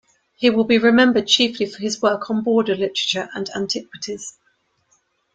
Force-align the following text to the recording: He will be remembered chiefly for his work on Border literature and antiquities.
He 0.33 0.49
will 0.49 0.63
be 0.63 0.79
remembered 0.79 1.27
chiefly 1.27 1.67
for 1.67 1.77
his 1.77 2.01
work 2.01 2.27
on 2.31 2.41
Border 2.41 2.73
literature 2.73 3.29
and 3.35 3.47
antiquities. 3.55 4.35